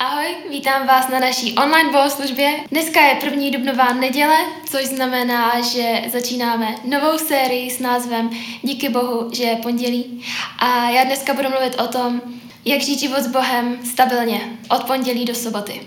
[0.00, 2.60] Ahoj, vítám vás na naší online bohoslužbě.
[2.70, 4.36] Dneska je první dubnová neděle,
[4.70, 8.30] což znamená, že začínáme novou sérii s názvem
[8.62, 10.24] Díky Bohu, že je pondělí.
[10.58, 12.20] A já dneska budu mluvit o tom,
[12.64, 14.40] jak žít život s Bohem stabilně
[14.70, 15.80] od pondělí do soboty.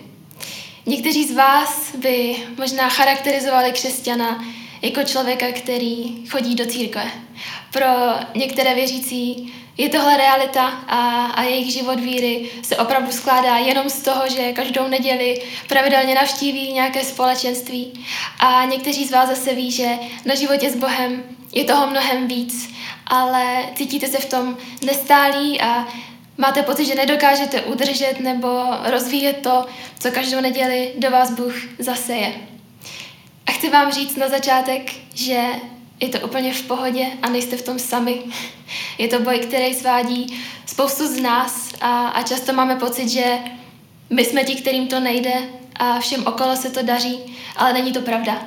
[0.85, 4.45] Někteří z vás by možná charakterizovali křesťana
[4.81, 7.11] jako člověka, který chodí do církve.
[7.73, 7.87] Pro
[8.35, 14.01] některé věřící je tohle realita a, a jejich život víry se opravdu skládá jenom z
[14.01, 18.05] toho, že každou neděli pravidelně navštíví nějaké společenství
[18.39, 19.87] a někteří z vás zase ví, že
[20.25, 22.69] na životě s Bohem je toho mnohem víc,
[23.07, 25.87] ale cítíte se v tom nestálí a
[26.37, 29.65] máte pocit, že nedokážete udržet nebo rozvíjet to,
[29.99, 32.33] co každou neděli do vás Bůh zaseje.
[33.45, 35.43] A chci vám říct na začátek, že
[36.01, 38.21] je to úplně v pohodě a nejste v tom sami.
[38.97, 43.37] Je to boj, který svádí spoustu z nás a, a často máme pocit, že
[44.09, 45.33] my jsme ti, kterým to nejde
[45.75, 47.19] a všem okolo se to daří,
[47.55, 48.41] ale není to pravda.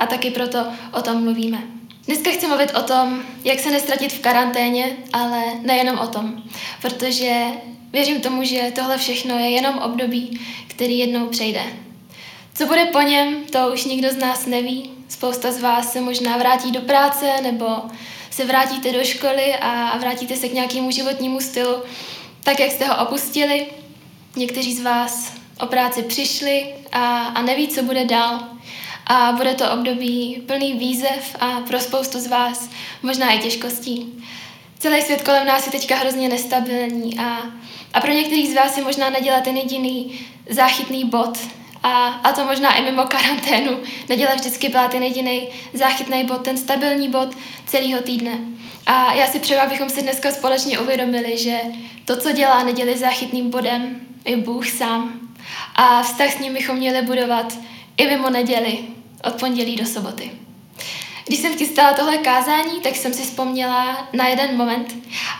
[0.00, 1.58] A taky proto o tom mluvíme.
[2.06, 6.42] Dneska chci mluvit o tom, jak se nestratit v karanténě, ale nejenom o tom,
[6.82, 7.44] protože
[7.92, 11.62] věřím tomu, že tohle všechno je jenom období, který jednou přejde.
[12.54, 14.99] Co bude po něm, to už nikdo z nás neví.
[15.10, 17.66] Spousta z vás se možná vrátí do práce nebo
[18.30, 21.82] se vrátíte do školy a vrátíte se k nějakému životnímu stylu,
[22.42, 23.66] tak jak jste ho opustili.
[24.36, 28.40] Někteří z vás o práci přišli a, a neví, co bude dál.
[29.06, 32.70] A bude to období plný výzev a pro spoustu z vás
[33.02, 34.24] možná i těžkostí.
[34.78, 37.38] Celý svět kolem nás je teďka hrozně nestabilní a,
[37.94, 41.38] a pro některých z vás je možná nedělat ten jediný záchytný bod,
[41.82, 43.78] a, a to možná i mimo karanténu.
[44.08, 47.28] Neděle vždycky byla ten jediný záchytný bod, ten stabilní bod
[47.66, 48.38] celého týdne.
[48.86, 51.60] A já si přeju, abychom si dneska společně uvědomili, že
[52.04, 55.20] to, co dělá neděli záchytným bodem, je Bůh sám.
[55.76, 57.58] A vztah s ním bychom měli budovat
[57.96, 58.78] i mimo neděli,
[59.24, 60.30] od pondělí do soboty.
[61.30, 64.94] Když jsem chystala tohle kázání, tak jsem si vzpomněla na jeden moment.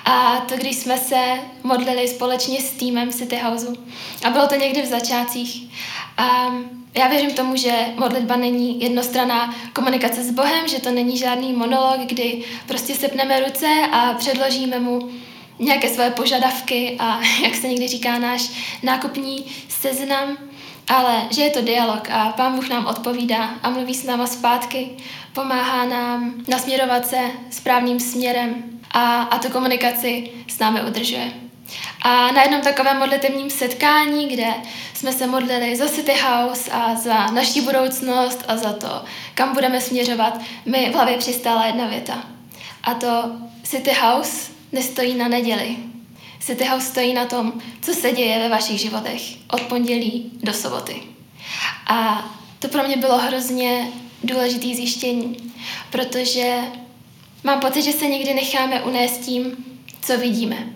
[0.04, 3.76] A to, když jsme se modlili společně s týmem City Houseu.
[4.24, 5.72] A bylo to někdy v začátcích.
[6.16, 6.54] A
[6.94, 12.00] já věřím tomu, že modlitba není jednostranná komunikace s Bohem, že to není žádný monolog,
[12.00, 15.10] kdy prostě sepneme ruce a předložíme mu
[15.58, 18.50] nějaké svoje požadavky a, jak se někdy říká, náš
[18.82, 20.38] nákupní seznam,
[20.90, 24.90] ale že je to dialog a Pán Bůh nám odpovídá a mluví s náma zpátky,
[25.32, 27.18] pomáhá nám nasměrovat se
[27.50, 28.54] správným směrem
[28.90, 31.32] a, a tu komunikaci s námi udržuje.
[32.02, 34.46] A na jednom takovém modlitevním setkání, kde
[34.94, 39.80] jsme se modlili za City House a za naší budoucnost a za to, kam budeme
[39.80, 42.24] směřovat, mi v hlavě přistála jedna věta.
[42.82, 45.89] A to City House nestojí na neděli.
[46.40, 47.52] City House stojí na tom,
[47.82, 51.02] co se děje ve vašich životech od pondělí do soboty.
[51.86, 53.88] A to pro mě bylo hrozně
[54.24, 55.52] důležitý zjištění,
[55.90, 56.58] protože
[57.44, 59.56] mám pocit, že se někdy necháme unést tím,
[60.02, 60.66] co vidíme.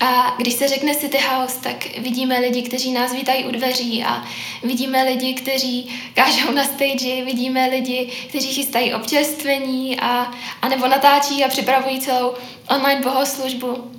[0.00, 4.24] A když se řekne City House, tak vidíme lidi, kteří nás vítají u dveří a
[4.62, 10.32] vidíme lidi, kteří kážou na stage, vidíme lidi, kteří chystají občerstvení a,
[10.62, 12.34] a nebo natáčí a připravují celou
[12.68, 13.91] online bohoslužbu.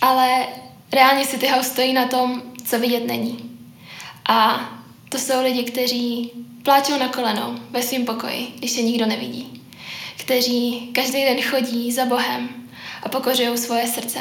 [0.00, 0.46] Ale
[0.92, 3.58] reálně City House stojí na tom, co vidět není.
[4.28, 4.68] A
[5.08, 6.30] to jsou lidi, kteří
[6.62, 9.62] pláčou na kolenou ve svém pokoji, když se nikdo nevidí.
[10.16, 12.48] Kteří každý den chodí za Bohem
[13.02, 14.20] a pokořují svoje srdce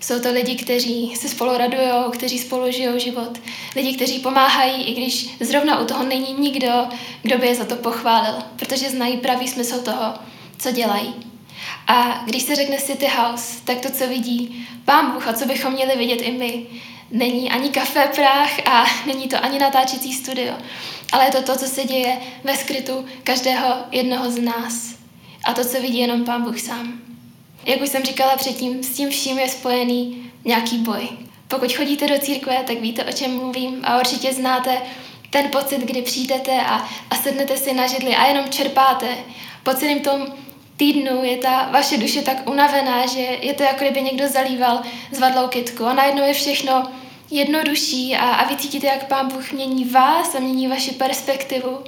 [0.00, 3.40] jsou to lidi, kteří se spolu radují, kteří spolu žijou život.
[3.76, 6.88] Lidi, kteří pomáhají, i když zrovna u toho není nikdo,
[7.22, 10.14] kdo by je za to pochválil, protože znají pravý smysl toho,
[10.58, 11.14] co dělají.
[11.86, 15.72] A když se řekne City House, tak to, co vidí Pán Bůh a co bychom
[15.72, 16.66] měli vidět i my,
[17.10, 20.54] není ani kafe prach a není to ani natáčecí studio,
[21.12, 24.94] ale je to to, co se děje ve skrytu každého jednoho z nás.
[25.44, 27.00] A to, co vidí jenom Pán Bůh sám.
[27.64, 31.08] Jak už jsem říkala předtím, s tím vším je spojený nějaký boj.
[31.48, 34.82] Pokud chodíte do církve, tak víte, o čem mluvím a určitě znáte
[35.30, 39.08] ten pocit, kdy přijdete a, a sednete si na židli a jenom čerpáte.
[39.62, 40.26] Po celém tom
[40.76, 45.48] týdnu je ta vaše duše tak unavená, že je to jako kdyby někdo zalíval zvadlou
[45.48, 46.90] kytku a najednou je všechno
[47.30, 51.78] jednodušší a, a vy cítíte, jak Pán Bůh mění vás a mění vaši perspektivu.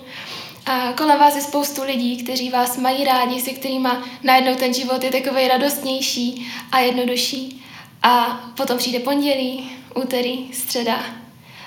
[0.67, 3.89] A kolem vás je spoustu lidí, kteří vás mají rádi, se kterými
[4.23, 7.65] najednou ten život je takový radostnější a jednodušší.
[8.03, 11.05] A potom přijde pondělí, úterý, středa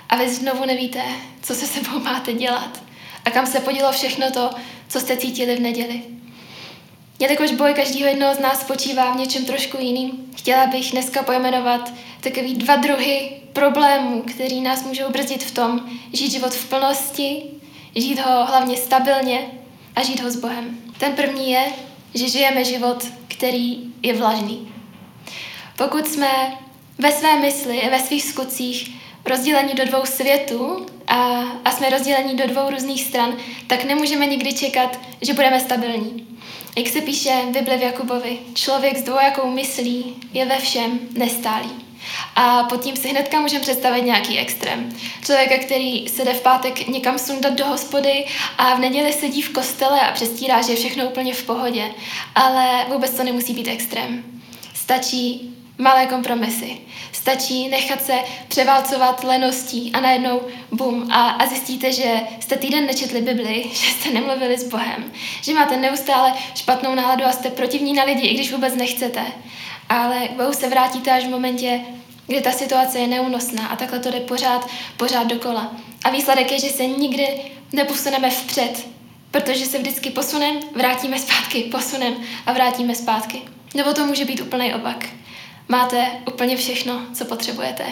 [0.10, 1.02] a vy znovu nevíte,
[1.42, 2.82] co se sebou máte dělat
[3.26, 4.50] a kam se podělo všechno to,
[4.88, 6.21] co jste cítili v neděli.
[7.22, 11.94] Jelikož boj každého jednoho z nás spočívá v něčem trošku jiným, chtěla bych dneska pojmenovat
[12.22, 17.44] takový dva druhy problémů, který nás můžou brzdit v tom, žít život v plnosti,
[17.96, 19.40] žít ho hlavně stabilně
[19.96, 20.78] a žít ho s Bohem.
[20.98, 21.66] Ten první je,
[22.14, 24.74] že žijeme život, který je vlažný.
[25.78, 26.58] Pokud jsme
[26.98, 28.96] ve své mysli, ve svých skutcích
[29.26, 33.38] rozdělení do dvou světů a, a jsme rozdělení do dvou různých stran,
[33.68, 36.31] tak nemůžeme nikdy čekat, že budeme stabilní.
[36.76, 41.70] Jak se píše v Bibli v Jakubovi, člověk s dvojakou myslí je ve všem nestálý.
[42.36, 44.90] A pod tím si hnedka můžeme představit nějaký extrém.
[45.26, 48.26] Člověka, který se jde v pátek někam sundat do hospody
[48.58, 51.92] a v neděli sedí v kostele a přestírá, že je všechno úplně v pohodě.
[52.36, 54.24] Ale vůbec to nemusí být extrém.
[54.74, 56.78] Stačí malé kompromisy.
[57.12, 58.14] Stačí nechat se
[58.48, 60.42] převálcovat leností a najednou
[60.72, 65.54] bum a, a zjistíte, že jste týden nečetli Bibli, že jste nemluvili s Bohem, že
[65.54, 69.22] máte neustále špatnou náladu a jste protivní na lidi, i když vůbec nechcete.
[69.90, 71.82] Ale k Bohu se vrátíte až v momentě,
[72.28, 75.72] kdy ta situace je neúnosná a takhle to jde pořád, pořád dokola.
[76.04, 77.28] A výsledek je, že se nikdy
[77.74, 78.88] neposuneme vpřed,
[79.32, 82.16] protože se vždycky posuneme, vrátíme zpátky, posuneme
[82.46, 83.42] a vrátíme zpátky.
[83.76, 85.06] Nebo to může být úplný opak
[85.72, 87.86] máte úplně všechno, co potřebujete.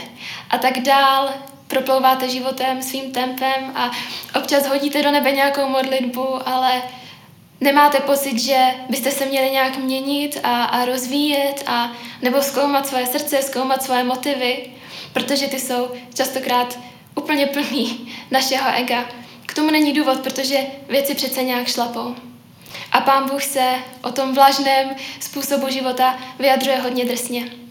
[0.49, 1.33] A tak dál
[1.67, 3.91] proplouváte životem svým tempem a
[4.35, 6.81] občas hodíte do nebe nějakou modlitbu, ale
[7.61, 11.91] nemáte pocit, že byste se měli nějak měnit a, a rozvíjet a
[12.21, 14.71] nebo zkoumat své srdce, zkoumat své motivy,
[15.13, 16.79] protože ty jsou častokrát
[17.15, 19.05] úplně plný našeho ega.
[19.45, 20.57] K tomu není důvod, protože
[20.89, 22.15] věci přece nějak šlapou.
[22.91, 27.68] A pán Bůh se o tom vlažném způsobu života vyjadřuje hodně drsně.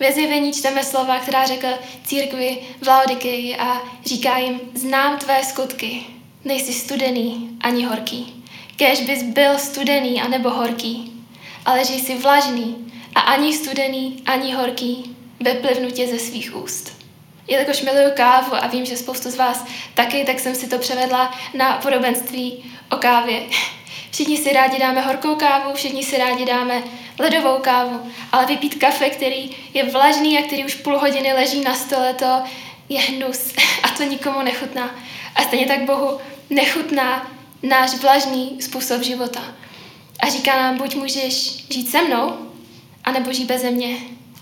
[0.00, 1.68] Ve zjevení čteme slova, která řekl
[2.04, 6.02] církvi v Laodiky a říká jim, znám tvé skutky,
[6.44, 8.44] nejsi studený ani horký.
[8.76, 11.12] Kéž bys byl studený a nebo horký,
[11.64, 16.92] ale že jsi vlažný a ani studený, ani horký, vyplivnu tě ze svých úst.
[17.48, 19.64] Jelikož miluju kávu a vím, že spoustu z vás
[19.94, 23.42] taky, tak jsem si to převedla na podobenství o kávě.
[24.10, 26.82] Všichni si rádi dáme horkou kávu, všichni si rádi dáme
[27.18, 31.74] ledovou kávu, ale vypít kafe, který je vlažný a který už půl hodiny leží na
[31.74, 32.42] stole, to
[32.88, 33.52] je hnus
[33.82, 34.94] a to nikomu nechutná.
[35.34, 36.18] A stejně tak Bohu
[36.50, 37.30] nechutná
[37.62, 39.42] náš vlažný způsob života.
[40.20, 42.36] A říká nám, buď můžeš žít se mnou,
[43.04, 43.96] anebo žít bez mě,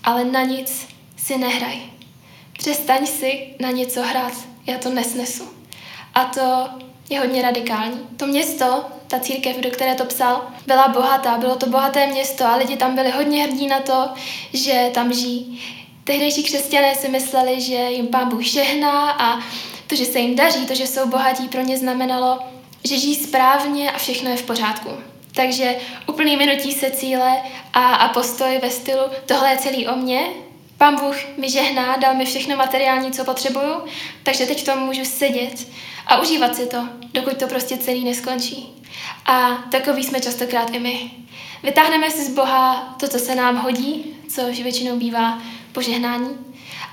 [0.04, 0.86] ale na nic
[1.16, 1.78] si nehraj.
[2.58, 4.32] Přestaň si na něco hrát,
[4.66, 5.48] já to nesnesu.
[6.14, 6.68] A to
[7.10, 7.98] je hodně radikální.
[8.16, 12.56] To město, ta církev, do které to psal, byla bohatá, bylo to bohaté město a
[12.56, 14.08] lidi tam byli hodně hrdí na to,
[14.52, 15.62] že tam žijí.
[16.04, 19.40] Tehdejší křesťané si mysleli, že jim pán Bůh žehná a
[19.86, 22.38] to, že se jim daří, to, že jsou bohatí, pro ně znamenalo,
[22.84, 24.90] že žijí správně a všechno je v pořádku.
[25.34, 25.76] Takže
[26.08, 30.20] úplný minutí se cíle a, a postoj ve stylu tohle je celý o mně,
[30.84, 33.74] Pán Bůh mi žehná, dal mi všechno materiální, co potřebuju,
[34.22, 35.68] takže teď v tom můžu sedět
[36.06, 38.68] a užívat si to, dokud to prostě celý neskončí.
[39.26, 41.10] A takový jsme častokrát i my.
[41.62, 45.38] Vytáhneme si z Boha to, co se nám hodí, což většinou bývá
[45.72, 46.38] požehnání,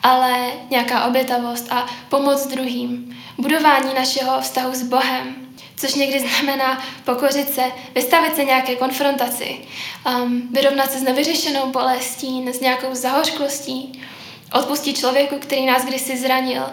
[0.04, 5.36] ale nějaká obětavost a pomoc druhým, budování našeho vztahu s Bohem,
[5.81, 7.62] což někdy znamená pokořit se,
[7.95, 9.57] vystavit se nějaké konfrontaci,
[10.07, 14.01] um, vyrovnat se s nevyřešenou bolestí, s nějakou zahořklostí,
[14.54, 16.63] odpustit člověku, který nás kdysi zranil,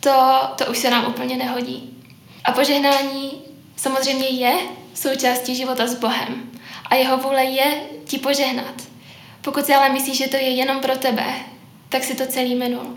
[0.00, 0.12] to,
[0.56, 2.02] to už se nám úplně nehodí.
[2.44, 3.42] A požehnání
[3.76, 4.52] samozřejmě je
[4.94, 6.50] součástí života s Bohem
[6.90, 8.74] a jeho vůle je ti požehnat.
[9.40, 11.34] Pokud si ale myslíš, že to je jenom pro tebe,
[11.88, 12.96] tak si to celý minul.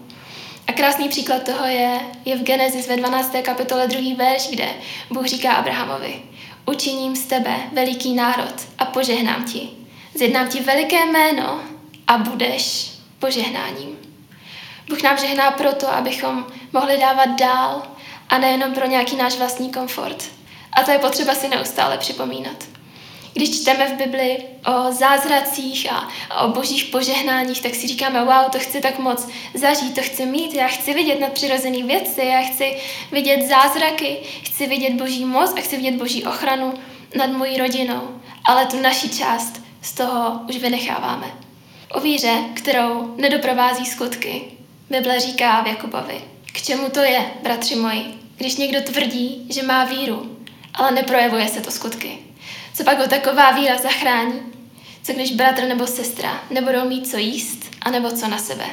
[0.70, 3.36] A krásný příklad toho je, je v Genesis ve 12.
[3.42, 4.16] kapitole 2.
[4.16, 4.70] verš, kde
[5.12, 6.22] Bůh říká Abrahamovi,
[6.66, 9.70] učiním z tebe veliký národ a požehnám ti.
[10.14, 11.62] Zjednám ti veliké jméno
[12.08, 13.98] a budeš požehnáním.
[14.90, 17.84] Bůh nám žehná proto, abychom mohli dávat dál
[18.30, 20.24] a nejenom pro nějaký náš vlastní komfort.
[20.74, 22.79] A to je potřeba si neustále připomínat.
[23.40, 26.10] Když čteme v Bibli o zázracích a,
[26.44, 30.54] o božích požehnáních, tak si říkáme, wow, to chci tak moc zažít, to chci mít,
[30.54, 32.78] já chci vidět nadpřirozené věci, já chci
[33.12, 36.74] vidět zázraky, chci vidět boží moc a chci vidět boží ochranu
[37.16, 38.02] nad mojí rodinou.
[38.46, 41.28] Ale tu naši část z toho už vynecháváme.
[41.92, 44.42] O víře, kterou nedoprovází skutky,
[44.90, 46.22] Bible říká v Jakubovi.
[46.54, 50.38] K čemu to je, bratři moji, když někdo tvrdí, že má víru,
[50.74, 52.29] ale neprojevuje se to skutky?
[52.80, 54.42] Co pak ho taková víra zachrání?
[55.04, 58.66] Co když bratr nebo sestra nebudou mít co jíst a nebo co na sebe?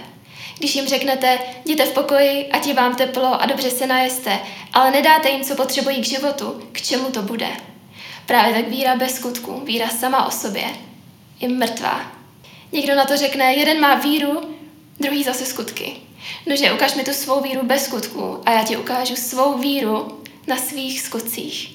[0.59, 4.41] Když jim řeknete, jděte v pokoji, ať je vám teplo a dobře se najeste,
[4.73, 7.49] ale nedáte jim, co potřebují k životu, k čemu to bude?
[8.27, 10.65] Právě tak víra bez skutku, víra sama o sobě,
[11.41, 12.13] je mrtvá.
[12.73, 14.41] Někdo na to řekne, jeden má víru,
[15.01, 15.97] druhý zase skutky.
[16.47, 20.57] Nože ukáž mi tu svou víru bez skutku a já ti ukážu svou víru na
[20.57, 21.71] svých skutcích.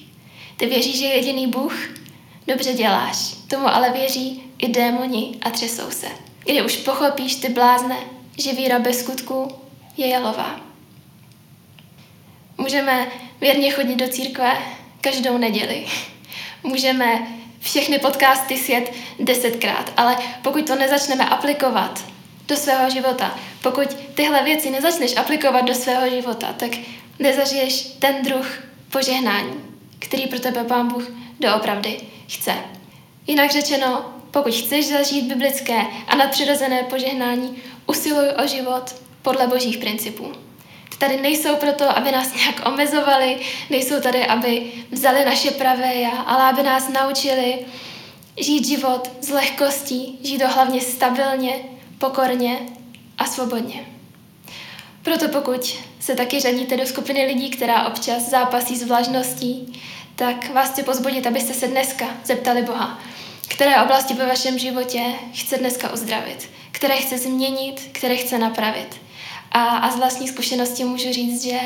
[0.56, 2.01] Ty věříš, že je jediný Bůh?
[2.46, 3.34] Dobře děláš.
[3.48, 6.06] Tomu ale věří i démoni a třesou se.
[6.44, 7.96] Kdy už pochopíš, ty blázne,
[8.38, 9.48] že víra bez skutku
[9.96, 10.60] je jalová.
[12.58, 13.06] Můžeme
[13.40, 14.58] věrně chodit do církve
[15.00, 15.86] každou neděli.
[16.62, 17.26] Můžeme
[17.60, 22.04] všechny podcasty sjet desetkrát, ale pokud to nezačneme aplikovat
[22.48, 26.70] do svého života, pokud tyhle věci nezačneš aplikovat do svého života, tak
[27.18, 29.71] nezažiješ ten druh požehnání,
[30.02, 32.54] který pro tebe Pán Bůh doopravdy chce.
[33.26, 37.56] Jinak řečeno, pokud chceš zažít biblické a nadpřirozené požehnání,
[37.86, 40.32] usiluj o život podle božích principů.
[40.90, 43.40] Ty tady nejsou proto, aby nás nějak omezovali,
[43.70, 47.58] nejsou tady, aby vzali naše pravé já, ale aby nás naučili
[48.36, 51.54] žít život s lehkostí, žít ho hlavně stabilně,
[51.98, 52.58] pokorně
[53.18, 53.86] a svobodně.
[55.02, 59.80] Proto pokud se taky řadíte do skupiny lidí, která občas zápasí s vlažností,
[60.16, 62.98] tak vás chci pozbudit, abyste se dneska zeptali Boha,
[63.48, 65.02] které oblasti ve vašem životě
[65.34, 69.00] chce dneska uzdravit, které chce změnit, které chce napravit.
[69.52, 71.60] A, a z vlastní zkušenosti můžu říct, že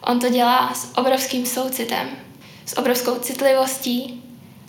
[0.00, 2.08] on to dělá s obrovským soucitem,
[2.66, 4.22] s obrovskou citlivostí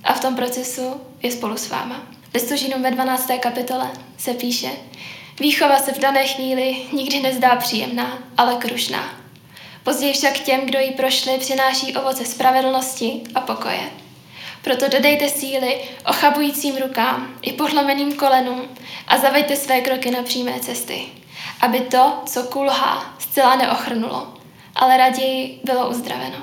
[0.03, 2.07] a v tom procesu je spolu s váma.
[2.33, 3.31] Listu Židům ve 12.
[3.39, 4.69] kapitole se píše,
[5.39, 9.21] výchova se v dané chvíli nikdy nezdá příjemná, ale krušná.
[9.83, 13.91] Později však těm, kdo ji prošli, přináší ovoce spravedlnosti a pokoje.
[14.61, 18.61] Proto dodejte síly ochabujícím rukám i podlomeným kolenům
[19.07, 21.01] a zaveďte své kroky na přímé cesty,
[21.61, 24.33] aby to, co kulhá, zcela neochrnulo,
[24.75, 26.37] ale raději bylo uzdraveno.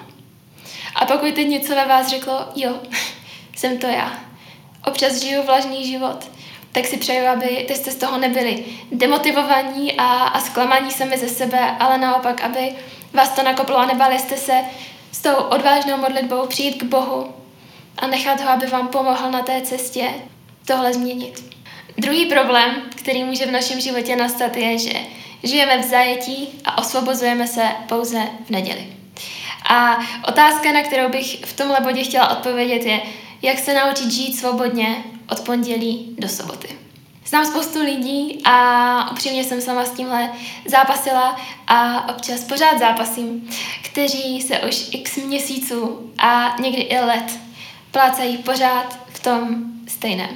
[0.95, 2.81] A pokud teď něco ve vás řeklo, jo,
[3.57, 4.21] jsem to já,
[4.87, 6.31] občas žiju vlažný život,
[6.79, 11.59] tak si přeju, aby jste z toho nebyli demotivovaní a, a zklamaní sami ze sebe,
[11.79, 12.73] ale naopak, aby
[13.13, 14.53] vás to nakoplo a nebali jste se
[15.13, 17.35] s tou odvážnou modlitbou přijít k Bohu
[17.99, 20.11] a nechat ho, aby vám pomohl na té cestě
[20.67, 21.45] tohle změnit.
[21.97, 24.95] Druhý problém, který může v našem životě nastat, je, že
[25.43, 28.87] žijeme v zajetí a osvobozujeme se pouze v neděli.
[29.71, 33.01] A otázka, na kterou bych v tomhle bodě chtěla odpovědět, je,
[33.43, 36.69] jak se naučit žít svobodně od pondělí do soboty.
[37.27, 40.33] Znám spoustu lidí a upřímně jsem sama s tímhle
[40.67, 43.51] zápasila a občas pořád zápasím,
[43.85, 47.39] kteří se už x měsíců a někdy i let
[47.91, 50.31] plácají pořád v tom stejném.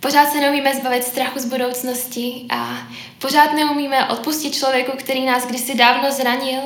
[0.00, 2.78] Pořád se neumíme zbavit strachu z budoucnosti a
[3.18, 6.60] pořád neumíme odpustit člověku, který nás kdysi dávno zranil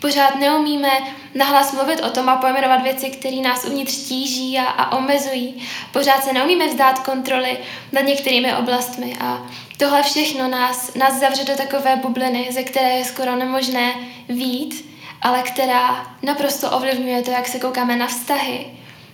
[0.00, 0.90] Pořád neumíme
[1.34, 5.68] nahlas mluvit o tom a pojmenovat věci, které nás uvnitř tíží a, a omezují.
[5.92, 7.58] Pořád se neumíme vzdát kontroly
[7.92, 13.04] nad některými oblastmi a tohle všechno nás, nás zavře do takové bubliny, ze které je
[13.04, 13.94] skoro nemožné
[14.28, 14.84] vít,
[15.22, 18.66] ale která naprosto ovlivňuje to, jak se koukáme na vztahy,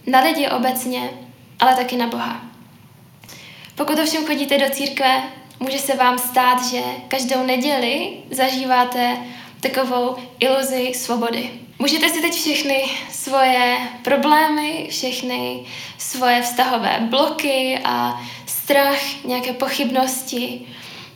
[0.07, 1.11] na lidi obecně,
[1.61, 2.41] ale taky na Boha.
[3.75, 5.23] Pokud ovšem chodíte do církve,
[5.61, 9.17] může se vám stát, že každou neděli zažíváte
[9.68, 11.50] takovou iluzi svobody.
[11.78, 15.66] Můžete si teď všechny svoje problémy, všechny
[15.99, 20.66] svoje vztahové bloky a strach, nějaké pochybnosti,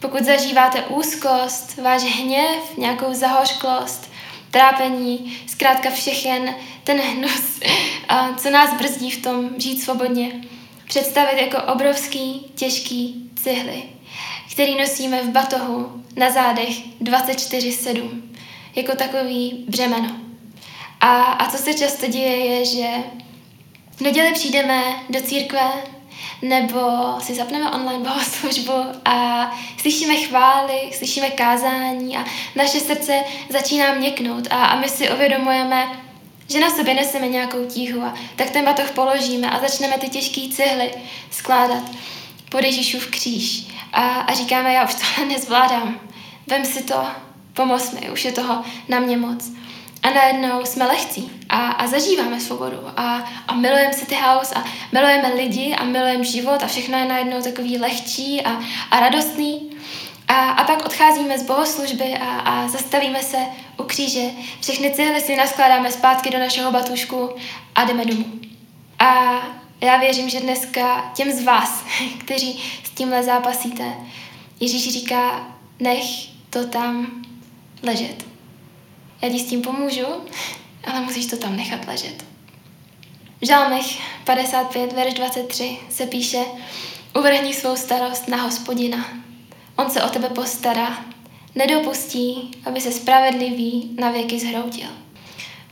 [0.00, 4.10] pokud zažíváte úzkost, váš hněv, nějakou zahořklost,
[4.50, 7.60] trápení, zkrátka všechen ten hnus,
[8.36, 10.32] co nás brzdí v tom žít svobodně,
[10.84, 13.82] představit jako obrovský, těžký cihly,
[14.52, 18.27] který nosíme v batohu na zádech 24-7
[18.76, 20.16] jako takový břemeno.
[21.00, 22.88] A, a co se často děje, je, že
[23.96, 25.72] v neděli přijdeme do církve
[26.42, 26.80] nebo
[27.20, 28.72] si zapneme online bohoslužbu
[29.04, 32.24] a slyšíme chvály, slyšíme kázání a
[32.56, 33.20] naše srdce
[33.50, 34.48] začíná měknout.
[34.50, 35.86] A, a my si uvědomujeme,
[36.48, 40.40] že na sobě neseme nějakou tíhu a tak ten batoh položíme a začneme ty těžké
[40.52, 40.90] cihly
[41.30, 41.82] skládat
[42.48, 43.66] pod Ježíšův kříž.
[43.92, 46.00] A, a říkáme, já už tohle nezvládám,
[46.46, 47.06] vem si to,
[47.58, 49.50] pomoz mi, už je toho na mě moc.
[50.02, 55.34] A najednou jsme lehcí a, a zažíváme svobodu a, a milujeme City House a milujeme
[55.34, 58.60] lidi a milujeme život a všechno je najednou takový lehčí a,
[58.90, 59.70] a radostný.
[60.28, 63.38] A, a pak odcházíme z bohoslužby a, a zastavíme se
[63.78, 64.30] u kříže.
[64.60, 67.30] Všechny cihly si naskládáme zpátky do našeho batušku
[67.74, 68.26] a jdeme domů.
[68.98, 69.40] A
[69.80, 71.84] já věřím, že dneska těm z vás,
[72.18, 73.84] kteří s tímhle zápasíte,
[74.60, 75.46] Ježíš říká,
[75.80, 76.04] nech
[76.50, 77.06] to tam
[77.82, 78.26] ležet.
[79.22, 80.06] Já ti s tím pomůžu,
[80.84, 82.24] ale musíš to tam nechat ležet.
[83.40, 83.84] V Žálmech
[84.24, 86.38] 55, verš 23 se píše
[87.18, 89.08] Uvrhni svou starost na hospodina.
[89.76, 91.04] On se o tebe postará.
[91.54, 94.88] Nedopustí, aby se spravedlivý na věky zhroutil.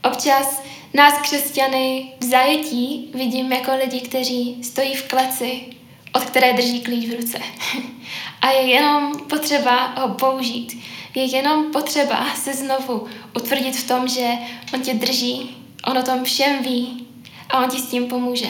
[0.03, 0.61] Občas
[0.93, 5.65] nás křesťany v zajetí vidím jako lidi, kteří stojí v kleci,
[6.13, 7.39] od které drží klíč v ruce.
[8.41, 10.83] A je jenom potřeba ho použít.
[11.17, 14.27] Je jenom potřeba se znovu utvrdit v tom, že
[14.73, 17.07] on tě drží, on o tom všem ví
[17.49, 18.47] a on ti s tím pomůže.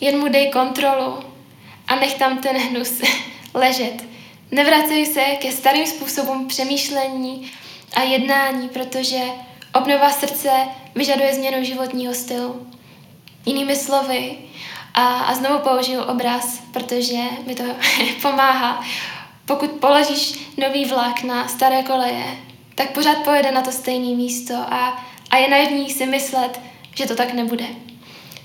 [0.00, 1.18] Jen mu dej kontrolu
[1.88, 3.02] a nech tam ten hnus
[3.54, 4.04] ležet.
[4.50, 7.50] Nevracej se ke starým způsobům přemýšlení
[7.94, 9.20] a jednání, protože
[9.74, 10.50] obnova srdce
[10.94, 12.66] vyžaduje změnu životního stylu.
[13.46, 14.36] Jinými slovy,
[14.94, 17.64] a, a znovu použiju obraz, protože mi to
[18.22, 18.84] pomáhá.
[19.52, 22.24] Pokud položíš nový vlak na staré koleje,
[22.74, 26.60] tak pořád pojede na to stejné místo a, a je naivní si myslet,
[26.94, 27.64] že to tak nebude.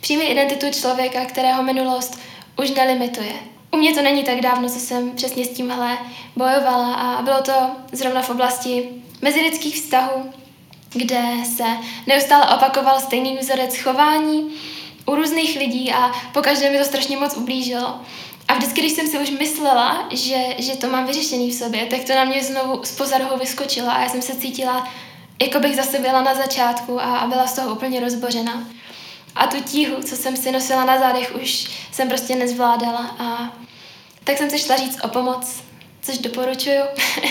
[0.02, 2.20] Přijmi identitu člověka, kterého minulost
[2.58, 3.34] už nelimituje.
[3.72, 5.98] U mě to není tak dávno, co jsem přesně s tímhle
[6.36, 7.54] bojovala a bylo to
[7.92, 8.90] zrovna v oblasti
[9.22, 10.32] mezilidských vztahů,
[10.94, 11.22] kde
[11.56, 11.66] se
[12.08, 14.52] neustále opakoval stejný vzorec chování
[15.06, 18.00] u různých lidí a pokaždé mi to strašně moc ublížilo.
[18.48, 22.04] A vždycky, když jsem si už myslela, že, že to mám vyřešený v sobě, tak
[22.04, 24.88] to na mě znovu z pozadou vyskočilo a já jsem se cítila,
[25.42, 28.63] jako bych zase byla na začátku a, a byla z toho úplně rozbořena.
[29.36, 33.58] A tu tíhu, co jsem si nosila na zádech, už jsem prostě nezvládala a
[34.24, 35.63] tak jsem se šla říct o pomoc,
[36.01, 36.82] což doporučuju.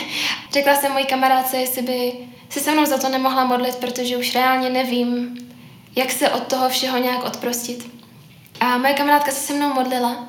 [0.52, 2.12] Řekla jsem mojí kamarádce, jestli by
[2.48, 5.38] si se mnou za to nemohla modlit, protože už reálně nevím,
[5.96, 7.90] jak se od toho všeho nějak odprostit.
[8.60, 10.26] A moje kamarádka se se mnou modlila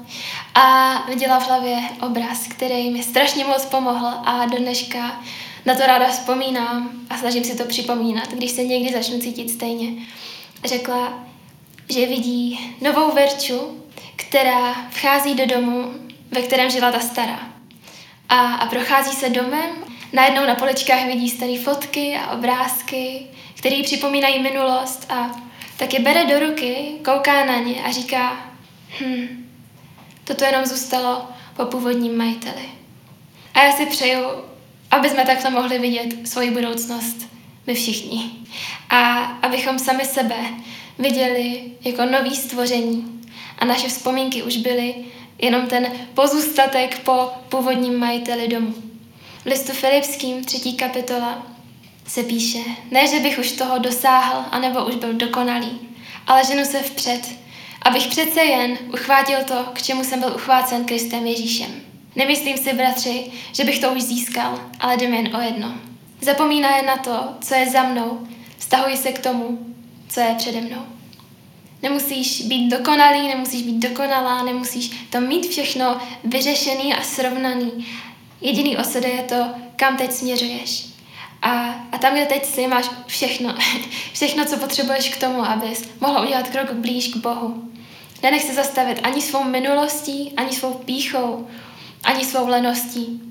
[0.58, 5.22] a viděla v hlavě obraz, který mi strašně moc pomohl a do dneška
[5.66, 10.06] na to ráda vzpomínám a snažím si to připomínat, když se někdy začnu cítit stejně.
[10.66, 11.14] Řekla,
[11.90, 13.84] že vidí novou Verču,
[14.16, 15.94] která vchází do domu,
[16.32, 17.40] ve kterém žila ta stará.
[18.30, 19.70] A, a prochází se domem,
[20.14, 25.42] najednou na poličkách vidí staré fotky a obrázky, které připomínají minulost a
[25.78, 28.38] tak je bere do ruky, kouká na ně a říká,
[29.02, 29.47] hm,
[30.28, 32.70] toto jenom zůstalo po původním majiteli.
[33.54, 34.24] A já si přeju,
[34.92, 37.28] aby jsme takto mohli vidět svoji budoucnost
[37.68, 38.32] my všichni.
[38.90, 40.36] A abychom sami sebe
[41.00, 43.22] viděli jako nový stvoření
[43.60, 44.96] a naše vzpomínky už byly
[45.40, 48.74] jenom ten pozůstatek po původním majiteli domu.
[49.42, 51.48] V listu Filipským, třetí kapitola,
[52.08, 52.60] se píše,
[52.92, 55.80] ne, že bych už toho dosáhl, anebo už byl dokonalý,
[56.28, 57.22] ale ženu se vpřed,
[57.82, 61.72] abych přece jen uchvátil to, k čemu jsem byl uchvácen Kristem Ježíšem.
[62.16, 65.74] Nemyslím si, bratři, že bych to už získal, ale jdem jen o jedno.
[66.22, 69.76] Zapomíná jen na to, co je za mnou, vztahuji se k tomu,
[70.10, 70.82] co je přede mnou.
[71.84, 77.88] Nemusíš být dokonalý, nemusíš být dokonalá, nemusíš to mít všechno vyřešený a srovnaný.
[78.42, 80.86] Jediný osud je to, kam teď směřuješ.
[81.42, 83.56] A, a tam, kde teď jsi, máš všechno.
[84.14, 87.67] všechno, co potřebuješ k tomu, abys mohla udělat krok blíž k Bohu.
[88.24, 91.48] Nenech se zastavit ani svou minulostí, ani svou píchou,
[92.04, 93.22] ani svou leností.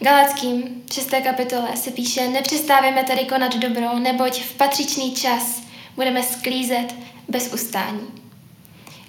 [0.00, 1.10] Galackým 6.
[1.24, 5.62] kapitole se píše, nepřestávíme tedy konat dobro, neboť v patřičný čas
[5.96, 6.94] budeme sklízet
[7.28, 8.08] bez ustání.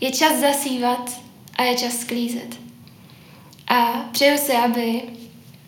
[0.01, 1.11] Je čas zasívat
[1.55, 2.59] a je čas sklízet.
[3.67, 5.01] A přeju si, aby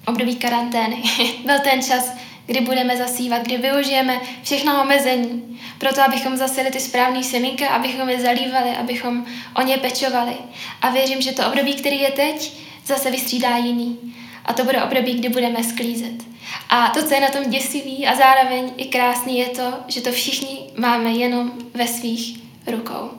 [0.07, 1.03] období karantény
[1.45, 2.11] byl ten čas,
[2.45, 8.21] kdy budeme zasívat, kdy využijeme všechno omezení, proto abychom zasili ty správné semínka, abychom je
[8.21, 10.33] zalívali, abychom o ně pečovali.
[10.81, 12.51] A věřím, že to období, který je teď,
[12.85, 13.99] zase vystřídá jiný.
[14.45, 16.23] A to bude období, kdy budeme sklízet.
[16.69, 20.11] A to, co je na tom děsivý a zároveň i krásný, je to, že to
[20.11, 23.11] všichni máme jenom ve svých rukou.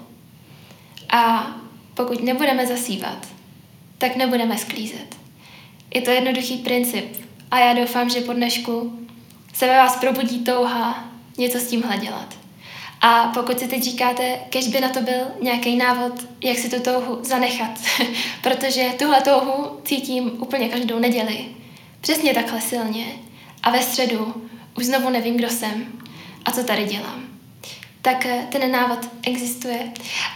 [1.10, 1.46] A
[1.94, 3.26] pokud nebudeme zasívat,
[3.98, 5.16] tak nebudeme sklízet.
[5.94, 7.04] Je to jednoduchý princip
[7.50, 9.05] a já doufám, že po dnešku
[9.56, 11.04] se ve vás probudí touha
[11.38, 12.34] něco s tímhle dělat.
[13.00, 16.80] A pokud si teď říkáte, kež by na to byl nějaký návod, jak si tu
[16.80, 17.70] touhu zanechat,
[18.42, 21.46] protože tuhle touhu cítím úplně každou neděli.
[22.00, 23.06] Přesně takhle silně.
[23.62, 25.86] A ve středu už znovu nevím, kdo jsem
[26.44, 27.24] a co tady dělám.
[28.02, 29.92] Tak eh, ten návod existuje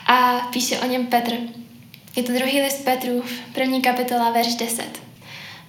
[0.06, 1.32] a píše o něm Petr.
[2.16, 5.09] Je to druhý list Petru, první kapitola, verš 10.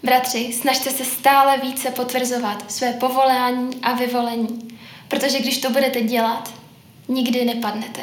[0.04, 6.54] Bratři, snažte se stále více potvrzovat své povolání a vyvolení, protože když to budete dělat,
[7.08, 8.02] nikdy nepadnete.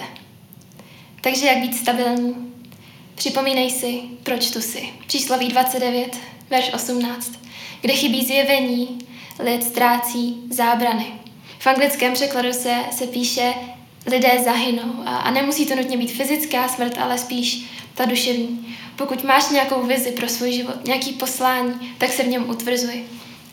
[1.21, 2.35] Takže jak být stabilní?
[3.15, 4.89] Připomínej si, proč tu jsi.
[5.07, 6.19] Přísloví 29,
[6.51, 7.33] verš 18.
[7.81, 8.99] Kde chybí zjevení,
[9.39, 11.07] lid ztrácí zábrany.
[11.59, 13.55] V anglickém překladu se, se píše
[14.07, 14.95] lidé zahynou.
[15.07, 18.77] A, a nemusí to nutně být fyzická smrt, ale spíš ta duševní.
[18.99, 23.05] Pokud máš nějakou vizi pro svůj život, nějaký poslání, tak se v něm utvrzuj.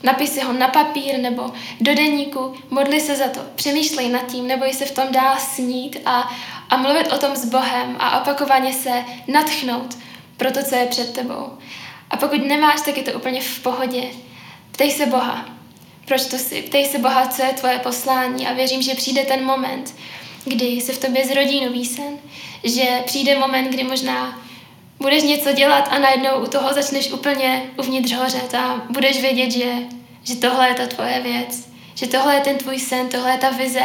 [0.03, 4.47] Napis si ho na papír nebo do deníku, modli se za to, přemýšlej nad tím,
[4.47, 6.35] nebo se v tom dál snít a,
[6.69, 9.97] a mluvit o tom s Bohem a opakovaně se natchnout
[10.37, 11.57] pro to, co je před tebou.
[12.09, 14.03] A pokud nemáš, tak je to úplně v pohodě.
[14.71, 15.45] Ptej se Boha,
[16.05, 19.45] proč to si, ptej se Boha, co je tvoje poslání a věřím, že přijde ten
[19.45, 19.95] moment,
[20.45, 22.17] kdy se v tobě zrodí nový sen,
[22.63, 24.44] že přijde moment, kdy možná
[24.99, 29.73] budeš něco dělat a najednou u toho začneš úplně uvnitř hořet a budeš vědět, že,
[30.23, 33.49] že tohle je ta tvoje věc, že tohle je ten tvůj sen, tohle je ta
[33.49, 33.83] vize,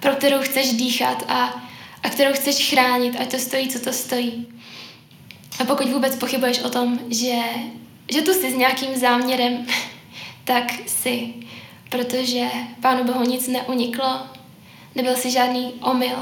[0.00, 1.62] pro kterou chceš dýchat a,
[2.02, 4.46] a kterou chceš chránit, ať to stojí, co to stojí.
[5.60, 7.38] A pokud vůbec pochybuješ o tom, že,
[8.12, 9.66] že tu jsi s nějakým záměrem,
[10.44, 11.34] tak si,
[11.90, 12.46] protože
[12.80, 14.20] Pánu Bohu nic neuniklo,
[14.94, 16.16] nebyl si žádný omyl.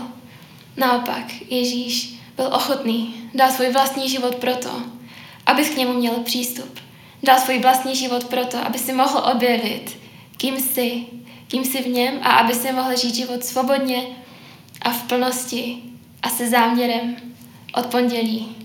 [0.77, 4.83] Naopak, Ježíš byl ochotný dát svůj vlastní život proto,
[5.47, 6.81] abys k němu měl přístup.
[7.23, 9.99] Dal svůj vlastní život proto, aby si mohl objevit,
[10.37, 11.07] kým jsi,
[11.49, 14.03] kým jsi v něm a aby si mohl žít život svobodně
[14.83, 15.83] a v plnosti
[16.23, 17.17] a se záměrem
[17.75, 18.57] od pondělí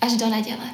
[0.00, 0.70] až do neděle.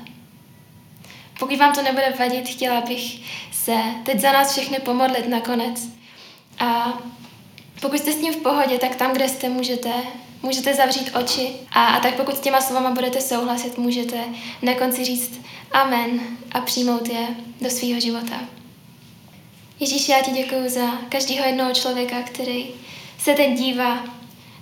[1.39, 3.21] Pokud vám to nebude vadit, chtěla bych
[3.53, 5.89] se teď za nás všechny pomodlit nakonec.
[6.59, 6.99] A
[7.81, 9.93] pokud jste s tím v pohodě, tak tam, kde jste, můžete,
[10.43, 14.25] můžete zavřít oči a, a tak pokud s těma slovama budete souhlasit, můžete
[14.63, 15.41] na konci říct
[15.73, 16.21] amen
[16.53, 17.27] a přijmout je
[17.61, 18.41] do svého života.
[19.81, 22.67] Ježíš, já ti děkuji za každého jednoho člověka, který
[23.19, 24.05] se teď dívá,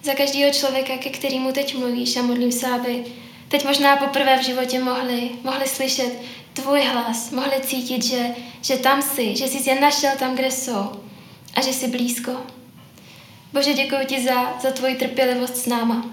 [0.02, 3.04] za každého člověka, ke kterému teď mluvíš a modlím se, aby
[3.48, 6.18] teď možná poprvé v životě mohli, mohli slyšet
[6.52, 10.92] tvůj hlas, mohli cítit, že, že tam jsi, že jsi je našel tam, kde jsou
[11.54, 12.32] a že jsi blízko.
[13.52, 16.04] Bože, děkuji ti za, za tvoji trpělivost s náma.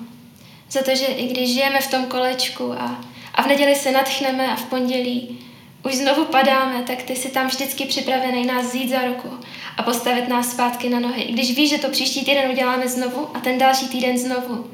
[0.70, 4.52] Za to, že i když žijeme v tom kolečku a, a v neděli se natchneme
[4.52, 5.40] a v pondělí
[5.86, 9.30] už znovu padáme, tak ty jsi tam vždycky připravený nás vzít za ruku
[9.78, 11.24] a postavit nás zpátky na nohy.
[11.24, 14.72] I když víš, že to příští týden uděláme znovu a ten další týden znovu,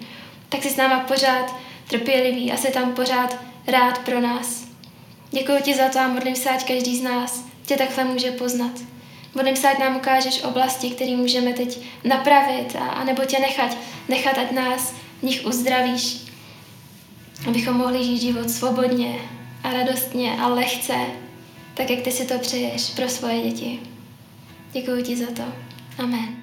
[0.50, 1.56] tak jsi s náma pořád
[1.88, 4.64] trpělivý a se tam pořád rád pro nás.
[5.32, 8.72] Děkuji ti za to a modlím se, ať každý z nás tě takhle může poznat.
[9.40, 13.78] Ať nám ukážeš oblasti, které můžeme teď napravit, a, a nebo tě nechat,
[14.10, 16.18] nechat, ať nás v nich uzdravíš,
[17.48, 19.16] abychom mohli žít život svobodně
[19.64, 20.96] a radostně a lehce,
[21.74, 23.80] tak jak ty si to přeješ pro svoje děti.
[24.72, 25.44] Děkuji ti za to.
[25.98, 26.41] Amen.